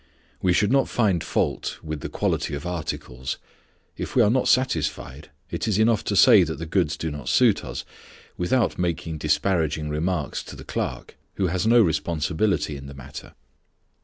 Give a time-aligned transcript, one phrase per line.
[0.41, 3.37] We should not find fault with the quality of articles.
[3.97, 7.29] If we are not satisfied, it is enough to say that the goods do not
[7.29, 7.85] suit us,
[8.35, 13.35] without making disparaging remarks to the clerk, who has no responsibility in the matter.